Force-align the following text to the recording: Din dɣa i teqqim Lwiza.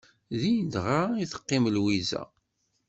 Din 0.39 0.61
dɣa 0.73 1.01
i 1.23 1.25
teqqim 1.31 1.65
Lwiza. 1.75 2.23